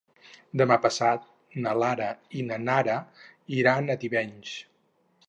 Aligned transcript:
Demà 0.59 0.77
passat 0.85 1.27
na 1.65 1.73
Lara 1.83 2.07
i 2.39 2.41
na 2.47 2.59
Nara 2.63 2.97
iran 3.59 3.97
a 3.97 4.01
Tivenys. 4.05 4.57